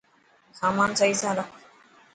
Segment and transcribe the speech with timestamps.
[0.59, 1.49] سامان سهي سان رک.